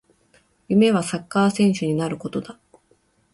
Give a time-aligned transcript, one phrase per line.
[0.67, 2.59] 夢はサッカー選手になることだ